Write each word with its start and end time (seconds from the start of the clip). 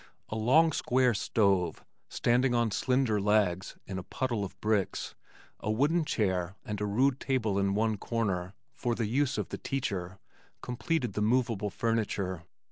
A 0.29 0.35
long 0.35 0.71
square 0.71 1.13
stove 1.13 1.85
(standing 2.09 2.55
on 2.55 2.71
slender 2.71 3.21
legs 3.21 3.77
in 3.85 3.99
a 3.99 4.03
puddle 4.03 4.43
of 4.43 4.59
bricks), 4.59 5.13
a 5.59 5.69
wooden 5.69 6.05
chair, 6.05 6.55
and 6.65 6.81
a 6.81 6.87
rude 6.87 7.19
table 7.19 7.59
in 7.59 7.75
one 7.75 7.97
corner, 7.97 8.55
for 8.73 8.95
the 8.95 9.05
use 9.05 9.37
of 9.37 9.49
the 9.49 9.59
teacher, 9.59 10.17
completed 10.63 11.13
the 11.13 11.21
movable 11.21 11.69
furniture. 11.69 12.41